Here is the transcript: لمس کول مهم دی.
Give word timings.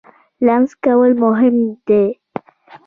لمس 0.45 0.71
کول 0.83 1.11
مهم 1.23 1.55
دی. 1.87 2.03